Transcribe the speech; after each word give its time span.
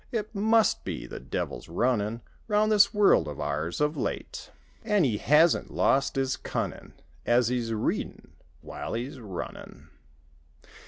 It 0.11 0.33
must 0.33 0.83
be 0.83 1.05
the 1.05 1.19
devil's 1.19 1.69
runnin' 1.69 2.21
Round 2.47 2.71
this 2.71 2.91
world 2.91 3.27
of 3.27 3.39
ours 3.39 3.79
of 3.79 3.95
late. 3.95 4.49
114 4.81 4.93
An' 4.95 5.03
he 5.03 5.17
hasn't 5.19 5.69
lost 5.71 6.15
his 6.15 6.37
cunnin' 6.37 6.93
As 7.23 7.49
he's 7.49 7.71
leadin' 7.71 8.31
while 8.61 8.93
he's 8.93 9.19
runnin'. 9.19 9.89